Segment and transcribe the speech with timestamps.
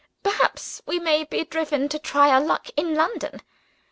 [0.23, 3.39] Perhaps we may be driven to try our luck in London.